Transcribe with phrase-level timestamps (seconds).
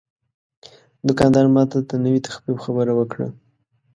[1.07, 3.27] دوکاندار ماته د نوې تخفیف خبره وکړه.